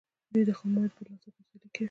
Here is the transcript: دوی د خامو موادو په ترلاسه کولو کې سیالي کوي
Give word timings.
دوی 0.33 0.43
د 0.47 0.51
خامو 0.57 0.73
موادو 0.75 0.95
په 0.97 0.97
ترلاسه 1.03 1.19
کولو 1.27 1.33
کې 1.37 1.43
سیالي 1.49 1.67
کوي 1.73 1.79